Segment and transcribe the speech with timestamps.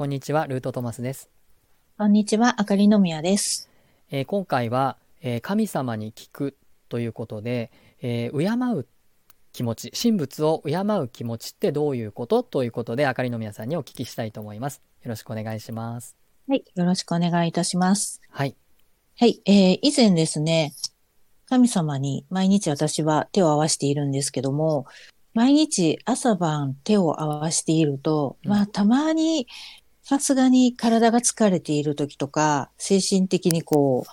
[0.00, 1.28] こんにちは、ルートトマスです。
[1.98, 3.68] こんにちは、あかりのみやです。
[4.10, 6.56] えー今回は、えー神様に聞く
[6.88, 7.70] ということで、
[8.00, 8.86] えー敬う
[9.52, 14.80] 気持ち、神仏を敬う気持ちってどういうことということで、あかりのみやさんにお聞きしたいと思います。
[15.02, 16.16] よろしくお願いします。
[16.48, 18.22] はい、よろしくお願いいたします。
[18.30, 18.56] はい。
[19.18, 20.72] はい、えー、以前ですね、
[21.44, 24.86] 神様に毎日私は手を合わせているんですけども、
[25.34, 29.46] 毎日朝晩手を合わせていると、うんまあたまに
[30.10, 34.10] さすがに体が疲れている時とか、精神的にこう、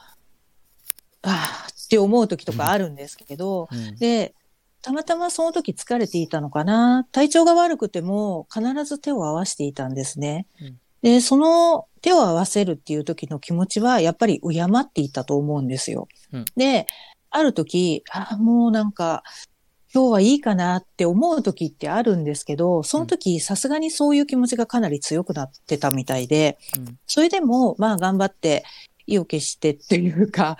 [1.24, 3.96] ああって思う時とかあるんですけど、うん。
[3.98, 4.36] で、
[4.84, 7.08] たまたまその時疲れていたのかな。
[7.12, 10.46] 体調が悪くても必ず手を合わせていたんですね。
[10.62, 10.80] うん。
[11.02, 16.08] で、その手を合わせるっていう時の気持ちはやっぱり敬っていたと思うんですよ。
[16.32, 16.46] うん。
[16.56, 16.86] で、
[17.32, 19.24] ある時、ああ、もうなんか、
[19.94, 27.00] 今日はいいかなって思う時ってあるんですけど、その時さすがにそういう気持ちがかなり強くなってたみたいで、うん。
[27.08, 28.64] それでもまあ頑張って
[29.06, 30.58] 意を決してっていうか、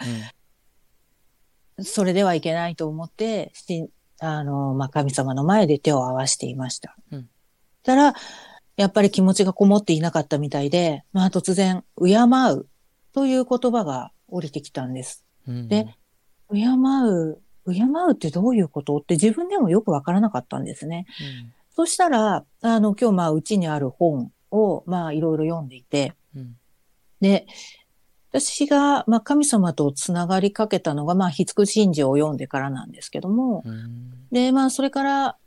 [1.80, 6.96] それではいけないと思って、しあの、まあ、神様の前で手を合わせていました。
[7.12, 7.30] うん。
[7.84, 8.14] たら、
[8.76, 12.68] やっぱり気持ちがこもっていなかったみたいで、まあ、突然、敬う
[13.14, 15.24] という言葉が降りてきたんです。
[15.48, 15.68] うん。
[15.68, 15.88] で
[16.52, 17.42] 敬う、
[17.74, 21.06] 敬うってどういうことって自分でもよくわからなかったんですね。
[21.76, 26.42] そしたら、あの、今日まあ、うちにある本を、まあ、いろいろ読んでいて、うん。
[26.42, 26.58] うん
[27.22, 27.48] で、
[28.32, 34.28] 私が、まあ、神様とつながりかけたのが、まあ、筆く神事を読んでからなんですけども、うん。
[34.32, 35.38] で、まあ、それから、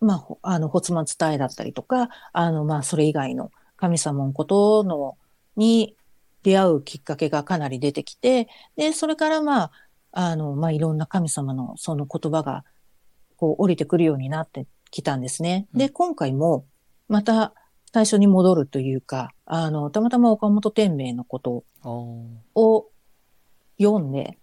[0.00, 5.16] まあほ、あの、骨末伝えだったりとか、あの、まあ、それ以外の神様のことの、
[5.56, 5.96] に
[6.42, 9.70] 出会うきっかけがかなり出てきて、で、それからまあ、
[10.12, 12.64] あの、まあ、いろんな神様のその言葉が、
[13.36, 15.66] こう、降りてくるようになってきたんですね。
[15.74, 16.66] で、うん今回も、
[17.08, 17.52] また、
[17.92, 21.64] 最初に戻るというか、あの、たまたま岡本天明のこと
[22.54, 22.90] を
[23.80, 24.38] 読んで、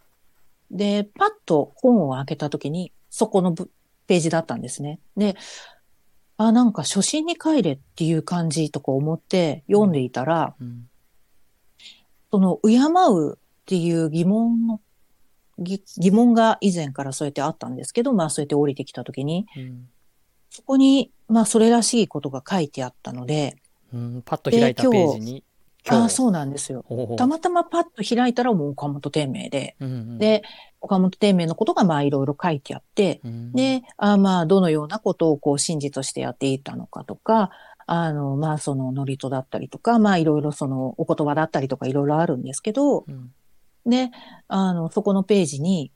[0.71, 3.69] で、パッと本を開けたときに、そこのぶ
[4.07, 4.99] ページだったんですね。
[5.15, 5.35] で、
[6.37, 10.89] あ、なんか初心に帰れっていう感じとか思って読んでいたら、うん
[12.31, 12.77] その、敬
[13.13, 14.84] うっていう疑問の、ぎ
[15.57, 19.89] 疑問が以前からそうやってあったんですけど、まあそうやって降りてきたときに、うん
[20.55, 23.57] そこに、まあそれらしいことが書いてあったので、
[23.93, 24.21] うん。
[24.23, 25.43] パッと開いたページに、
[25.89, 26.85] ああ、そうなんですよ。
[27.17, 30.43] たまたまパッと開いたらもう岡本天明で、うんうんで、
[30.79, 37.49] 岡本天明のことがまあいろいろ書いてあって、うんで、あまあ、どのようなことをこう、真実としてやっていたのかとか、
[37.85, 43.33] あの、まあ、その、祝詞だったりとか、まあ、いろいろその、お言葉だったりとか、いろいろあるんですけど、うん
[43.85, 44.11] で、
[44.47, 45.91] あの、そこのページに、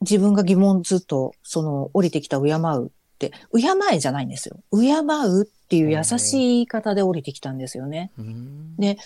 [0.00, 4.56] 自分が疑問ずっと、その、降りてきた敬うって、敬えじゃないんですよ。
[4.72, 8.12] 敬うっていう優しい言い方で降りてきたんですよね。
[8.18, 8.96] うんで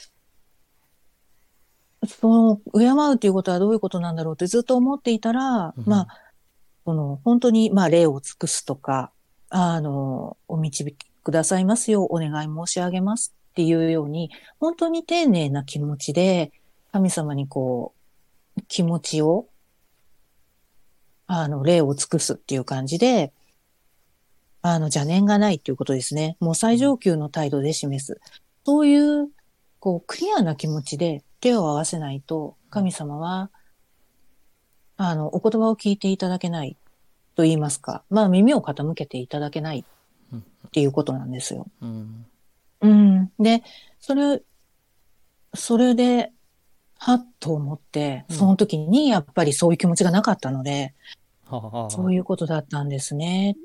[2.06, 6.08] その、敬うっていうことはどういうことなんだろうってずっと思っていたら、うんまあ、
[6.84, 9.12] その、本当に、まあ、礼を尽くすとか、
[9.50, 16.50] あの、お導きくださいますようお願い申し上げますっていうように、本当に丁寧な気持ちで、
[16.92, 17.94] 神様にこ
[18.56, 19.46] う、気持ちを、
[21.26, 23.32] あの、礼を尽くすっていう感じで、
[24.60, 26.36] あの、邪念がないっていうことですね。
[26.38, 28.20] もう最上級の態度で示す。
[28.64, 29.28] そういう、
[29.80, 33.50] こう、クリアな気持ちで手を合わせないと、神様は、
[34.98, 36.76] あの、お言葉を聞いていただけない
[37.34, 39.84] と言いますか、まあ耳を傾けていただけない
[40.36, 41.66] っていうことなんですよ。
[41.80, 42.26] うん
[42.82, 43.32] うん。
[43.38, 43.62] で、
[44.00, 44.42] それ、
[45.54, 46.32] それで、
[47.04, 50.94] はっと思って、うんその時にやっぱりそういう気持ちがなかったので、
[51.46, 53.56] はあはあそういうことだったんですね。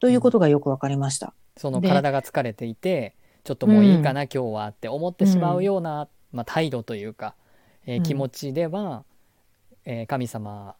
[0.00, 1.32] ということがよくわかりました。
[1.56, 7.34] そので体が疲れていてちょっともういいかな、今日はって思ってしまうような、まあ、態度というか、
[7.86, 9.04] えーうん気持ちでは、
[9.86, 10.76] えー神様、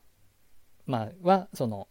[0.87, 1.89] まあ、はその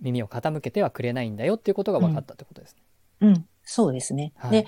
[0.00, 2.82] 耳を傾けてはくれないんだよっていうことが分かったってことですね。
[3.20, 3.46] うん。
[3.64, 4.32] そうですね。
[4.36, 4.66] はいで、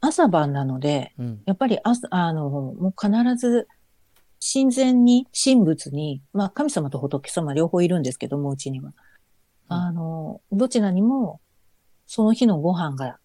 [0.00, 3.68] 朝晩なので、うんやっぱり朝、あの、もう必ず、
[4.40, 8.88] 神前に、神仏に、まあ、神様と仏様両方いるんですけども、うちには。
[8.88, 8.94] うん
[9.68, 11.40] あの、どちらにも、
[12.06, 13.18] その日のご飯が、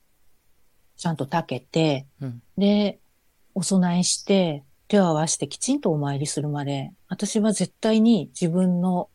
[0.98, 3.00] ちゃんと炊けて、うんで、
[3.54, 9.10] お供えして、手を合わせてきちんとお参りするまで、私は絶対に自分の、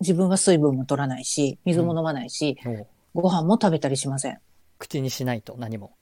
[0.00, 4.38] 自分は水分も取らないし、水も飲まないし、おうご飯も食べたりしません。
[4.78, 5.94] 口にしないと何も。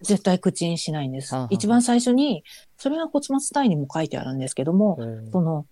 [0.00, 1.34] 絶対口にしないんです。
[1.50, 2.44] 一番最初に、
[2.76, 4.98] それは骨末体にも書いてあるんですけども、
[5.32, 5.66] その、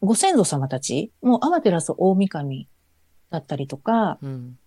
[0.00, 2.68] ご先祖様たち、もうアマテラス大神
[3.30, 4.58] だったりとか、うん。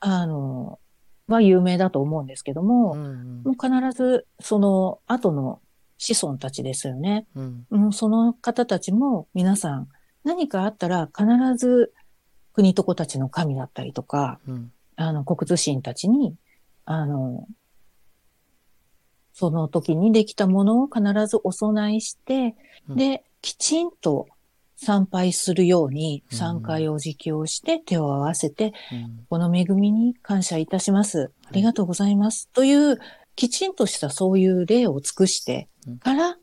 [0.00, 0.78] あの、
[1.26, 3.42] は有名だと思うんですけども、うんうん。
[3.44, 5.60] もう必ずその後の
[5.96, 7.26] 子孫たちですよね。
[7.34, 7.66] うん。
[7.70, 9.88] もうその方たちも皆さん
[10.24, 11.24] 何かあったら必
[11.56, 11.92] ず
[12.52, 14.72] 国と子たちの神だったりとか、うん。
[14.96, 16.34] あの、国津神たちに、
[16.84, 17.46] あの、
[19.34, 22.54] その時にできたものを必ずお供えして、
[22.88, 24.28] うんで、きちんと
[24.76, 31.32] 参拝するようにうん参拝を自供して手を合わせて、うんこの恵みに感謝いたします。
[31.46, 32.48] ありがとうございます。
[32.52, 32.98] という、
[33.34, 36.36] きちんとしたそういう礼を尽くしてから、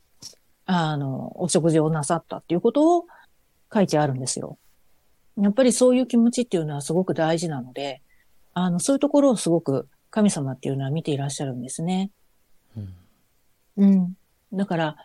[0.66, 3.06] あの、お食事をなさったっていうことを
[3.74, 4.58] 書いてあるんですよ。
[5.38, 8.02] やっぱりそういう気持ちっていうのはすごく大事なので、
[8.54, 12.12] あの、そういうところをすごく神様っていうのは見ていらっしゃるんですね。
[12.78, 12.94] うん
[13.78, 14.14] うん。
[14.54, 14.96] だから、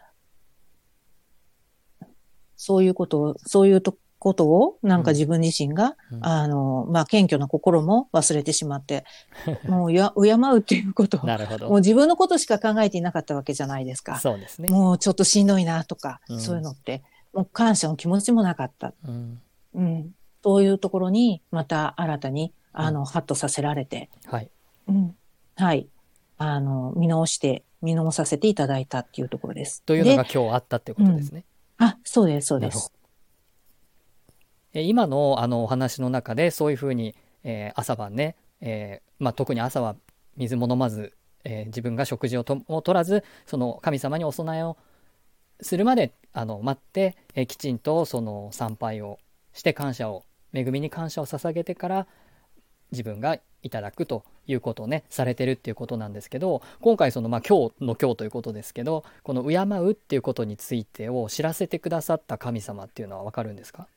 [2.56, 9.04] そういうことを、そういうとことを、なんか自分自身が、うんあの、まあ、謙虚な心も忘れてしまって、
[9.68, 14.18] もうや、敬うっていうことを、なるほどもう自分のことしか考えていなかったわけじゃないですか。
[14.18, 17.02] そうですねもうちょっとしんどいなとか、うんそういうのって、
[17.32, 18.94] もう感謝の気持ちもなかった。
[19.06, 19.40] うん
[19.74, 20.14] うん。
[20.42, 24.50] そういうところに、また新たに、あの、ハッとさせられて、はい
[24.88, 25.16] うん。
[25.56, 25.88] はい。
[26.38, 29.82] あの、見直して、見直させていただいたっていうところです。
[29.82, 31.44] というのがで今日あったっていうことですね
[31.78, 32.92] あ、そうです、そうです。
[34.72, 39.96] え今のあのお話の中でそういうふうに、えー朝晩ね、えーまあ、特に朝は
[40.36, 44.76] 水も飲まず、えー自分が食事をとも取らずその神様にお供えを
[45.62, 49.18] するまであの待って、えーきちんとその参拝を
[49.54, 52.06] して感謝を恵みに感謝を捧げてから
[52.92, 63.88] 自分がいただくということをねされてるっていうことなんですけど今回そのまあ今日の今日ということですけどこの敬うっていうことについてを知らせてくださった神様っていうのはわかるんですか？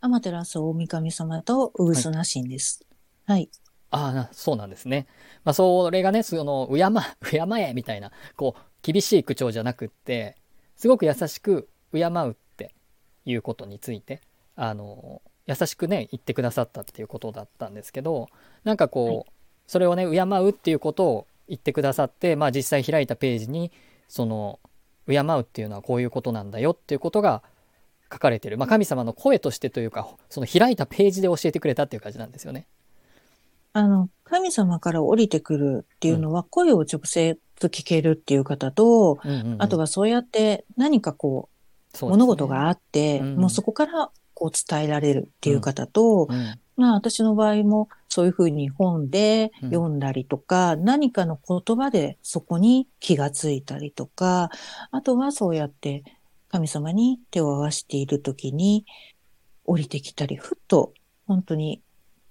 [0.00, 2.84] アマテラス大神様とウグスナ神です。
[3.24, 3.48] はい。
[3.90, 5.06] ああな、そうなんですね。
[5.44, 6.84] まあ、それがね、その、敬、
[7.30, 10.36] 敬えみたいな、こう、厳しい口調じゃなくって、
[10.76, 12.74] すごく優しく、敬うって
[13.24, 14.20] いうことについて、
[14.56, 18.28] あの、優しくね、言ってくださったっていうことだったんですけど、
[18.64, 19.24] なんかこう、はい。
[19.66, 23.70] それをね、敬うっていうことを言ってくださって、まあ実際開いたページに、
[24.08, 24.58] その、
[25.06, 27.42] 敬うっていうのはこういうことなんだよっていうことが
[28.10, 28.56] 書かれてる。
[28.56, 32.66] まあ神様の声としてというか、その開いたページで教えてくれたっていう感じなんですよね。
[33.74, 39.62] あの、神様から降りてくるっていうのは、声を直接聞けるっていう方と、うんうんうん。
[39.62, 42.10] あとはそうやって何かこう、ね。
[42.10, 43.36] 物事があって、うん。
[43.36, 54.50] もうそこからこう伝えられるっていう方と、うんまあ私の場合もそういうふうに本でうん読んだりとか、何かの言葉でそこに気がついたりとか、
[54.90, 56.02] あとはそうやって
[56.48, 58.86] 神様に手を合わせているときに
[59.64, 60.92] 降りてきたり、ふっと
[61.28, 61.80] 本当に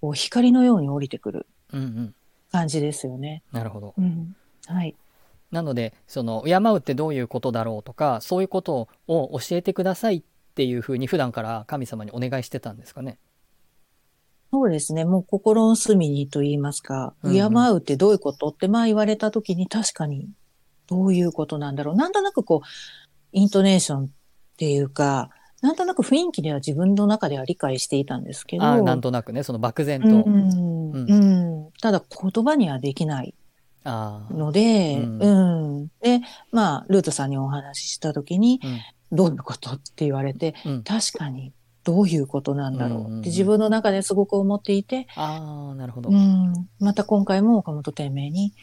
[0.01, 2.15] こう光のように降りてくるうんうん
[2.51, 3.41] 感じですよね。
[3.51, 3.95] なるほど。
[3.97, 4.35] うん。
[4.67, 4.95] はい。
[5.49, 10.23] なので、その、敬うってどういうことだろうとか、そういうことを教えてくださいっ
[10.55, 13.17] ていうふうに普段から神様にお願いしてたんですかね？
[14.51, 15.03] そうですね。
[15.03, 18.49] もう心の隅にと言いますか、敬うってどういうこと？
[18.49, 20.29] ってまあ言われたときに確かに
[20.85, 21.95] どういうことなんだろう？
[21.95, 22.67] なんとなくこう、
[23.31, 24.09] イントネーションっ
[24.57, 28.63] ていうか、なんとなく雰囲気では自分の中では理解していたんですけど。
[28.63, 30.07] ああ、なんとなくね、その漠然と。
[30.07, 31.71] うん、うんうん。
[31.81, 33.33] ただ言葉にはできない
[33.85, 35.87] ので、うんうん。
[35.99, 38.79] で、まあ、ルートさんにお話ししたときに、うん
[39.13, 40.83] どういうことって言われて、うん。
[40.83, 41.53] 確かに
[41.83, 46.09] どういうことなんだろうって自分の中ですごく思っていて、ああ、なるほど。
[46.09, 46.19] ううん。
[46.19, 46.69] ん。
[46.79, 48.53] また今回も岡本天明に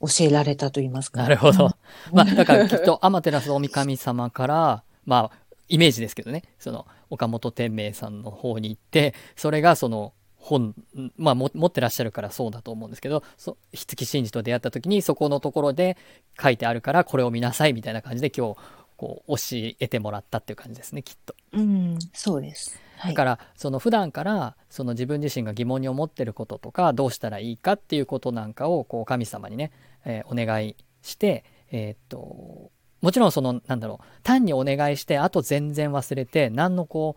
[0.00, 1.22] 教えられたと言いますか。
[1.22, 1.66] なるほど。
[1.66, 1.72] うん
[2.14, 10.74] まあ、だからきっと、天照大神様から、まあ、イメージですけどね、その、岡本天明さんの方に行って、それがその、本、
[11.16, 15.96] まあ、も持ってらっしゃるからそうだと思うんですけど、そ筆記真嗣と出会った時に、そこのところで
[16.40, 18.60] 書いてあるから、これを見なさいみたいな感じで今日、
[18.98, 21.34] こう、教えてもらったっていう感じですね、きっと。
[21.52, 22.78] うん、そうです。
[22.98, 23.14] はい。
[23.14, 29.70] だから、その普段から、その自分自身が疑問に思ってることとか、どうしたらいいかっていうことなんかを、こう、神様にね、
[30.04, 37.16] えーお願いして、えーっと、もちろんその、なんだろう、単にお願いして、あと全然忘れて、何のこ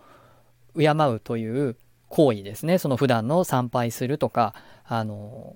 [0.75, 1.75] う、敬うという
[2.09, 4.53] 行為ですね、その普段の参拝するとか、
[4.85, 5.55] あの、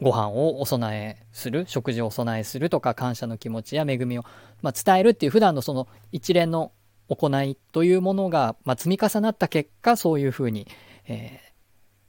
[0.00, 4.24] ご飯をお供えする、食事をお供えするとか、感謝の気持ちや恵みを、
[4.62, 6.72] まあ、伝えるっていう普段のその一連の
[7.08, 10.66] 行いというものが、まあ、積み重なった結果そういうふうに、
[11.06, 11.50] えー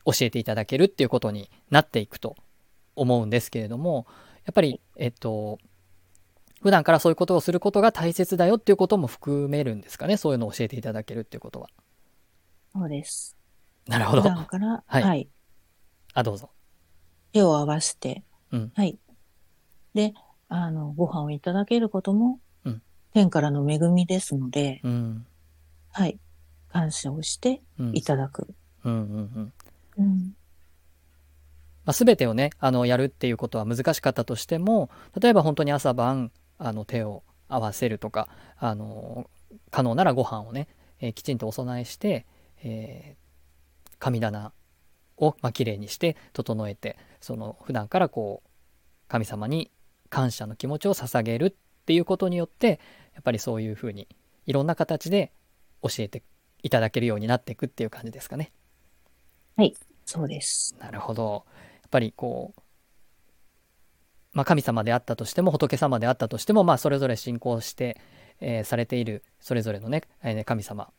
[0.05, 2.35] 教えていただけるっていうことになっていくと
[2.95, 4.05] 思うんですけれども
[4.45, 5.59] やっぱりえっと
[6.61, 11.69] 普段からそういうことをすることが大切だよっていうことも含めるんですかねそういうのを教えていただけるっていうことは。
[12.73, 13.35] そうです。
[13.87, 14.21] なるほど。
[14.21, 15.27] 普段から、はいはい。
[16.13, 16.51] あ、どうぞ。
[17.33, 18.97] 手を合わせて、うんはい。
[19.93, 20.13] で、
[20.49, 22.81] あの、ご飯をいただけることも、うん
[23.13, 25.25] 天からの恵みですので、うん。
[25.91, 26.17] はい。
[26.69, 27.91] 感謝をしてうん。
[27.95, 28.47] いただく。
[28.85, 29.11] うんうんう
[29.41, 29.53] ん。
[29.97, 30.35] うん。
[31.83, 39.29] まあ、全てをねあのやるっていうことは難しかったとしても例えば本当に朝晩あの手を合わせるとかあの
[39.71, 40.67] 可能ならご飯をね、
[40.99, 42.25] えーきちんとお供えして、
[42.63, 43.21] えー
[43.99, 44.51] 神棚
[45.21, 48.49] を、まあ綺麗にして整えてその普段からこう
[49.07, 49.71] 神様に
[50.09, 51.53] 感謝の気持ちを捧げるっ
[51.85, 52.79] ていうことによって
[53.13, 54.09] やっぱりそういうふうに
[54.45, 55.31] いろんな形で
[55.81, 56.23] 教えて
[56.63, 58.51] いただけるようになっていくっていう感じですかね。
[60.05, 60.75] そうです。
[60.79, 61.45] なるほど。
[61.81, 62.61] やっぱりこう、
[64.33, 67.99] まあ、神様であったとしても仏様であったとしても、まあ、それぞれ信仰して、
[68.39, 70.89] えーされているそれぞれのね、えーね神様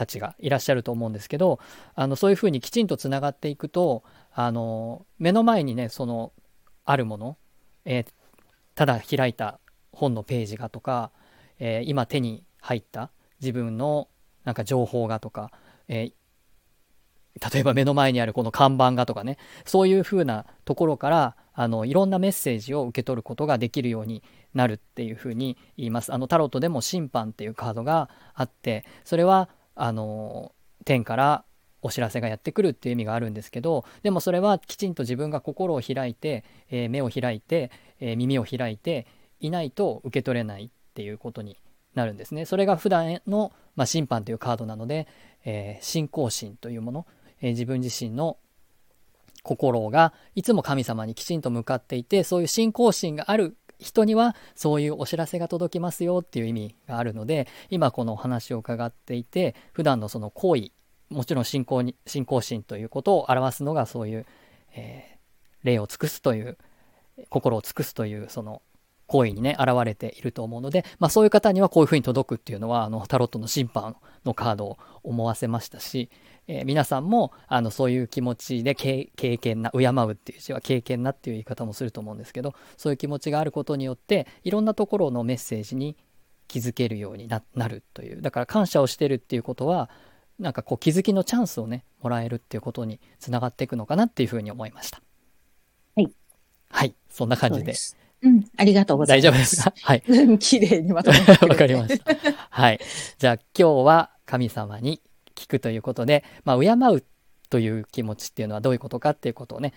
[0.00, 1.60] たちがいらっしゃると思うんですけど
[1.94, 4.02] あのそういうふうにきちんとつながっていくと
[4.32, 6.32] あの目の前にねその
[6.86, 7.36] あるもの、
[7.84, 8.06] えー
[8.76, 9.58] ただ開いた
[9.92, 11.10] 本のページがとか、
[11.58, 14.08] えー今手に入った自分の
[14.44, 15.50] なんか情報がとか、
[15.88, 16.12] えー
[17.52, 26.12] 例えば目の前にあるこの看板がとかねそういう風なところからあのいろんなメッセージを受け取ることができるようになるっていう風に言います。
[26.12, 30.52] あのタロットでも審判っていうカードがあってそれはあの
[30.84, 31.44] 天から
[31.82, 39.06] お知らせがやってくるっていう意味があるんですけどでもそれはきちんと自分が心を開いて、えー目を開いて、えー耳を開いて
[39.40, 41.56] いないと受け取れないっていうことに
[41.94, 42.44] なるんですね。
[42.44, 45.08] それが普段の、まあ、審判というカードなので、
[45.44, 47.06] えー信仰心というもの
[47.40, 48.38] え自分自身の
[49.42, 60.70] 心がいつも神様にきちんと向かっていてそういう信仰心がある人にはそういうお知らせが届きますよっていう意味があるので今このお話を伺っていて普段のその行為
[61.08, 64.26] もちろん信仰に信仰心ということを表すのがそういう、
[64.74, 65.20] えー
[65.62, 66.58] 礼を尽くすという
[67.28, 68.62] 心を尽くすというその
[69.10, 76.10] 行為にね現れていると思うので、まあ、そういう方にはこういうふうに届くっていうのはあのタロットの審判のカードを思わせましたし、
[76.46, 85.96] えー皆さんもあのそういう気持ちで経経験な敬うっていう字は経験なっていう言い方もすると思うんですけどそういう気持ちがあることによっていろんなところのメッセージに
[86.46, 89.90] 気づけるようにななるというだから感謝をしてるっていうことは
[90.38, 95.02] なんかこう気づきのチャンスをねもらえるっていうことにつながっていくのかなっていうふうに思いました。
[95.96, 96.10] はい。
[96.70, 96.94] はい。
[97.10, 97.74] そんな感じで。
[97.74, 99.22] そうん、ありがとうござい大ます。
[99.22, 99.74] 丈夫ですか？
[99.82, 102.14] はいうん 綺麗にまとめてくれて わかりました。
[102.50, 102.80] はい。
[103.18, 105.00] じゃあ今日は神様に
[105.34, 107.04] 聞くということで、まあ、敬う
[107.48, 109.72] という気持ちっていうのはどういうことかっていうことをね、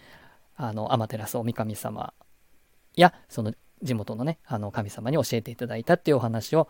[0.55, 2.13] あの、天照大神様
[2.95, 6.67] や、その地元のね、あの神様に教えていただいたっていうお話を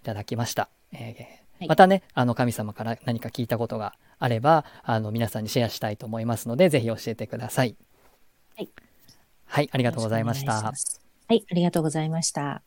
[0.00, 0.68] いただきました。
[0.92, 1.22] えー
[1.60, 7.76] はいまたね、あの神様から何か聞いたことがあれば、あの皆さんにシェアしたいと思いますので、ぜひ教えてください。
[8.56, 8.68] はい。
[9.44, 10.99] はい、ありがとうございました
[11.30, 12.62] はい、ありがとうございました。